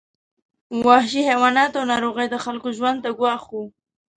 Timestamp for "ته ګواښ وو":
3.03-3.63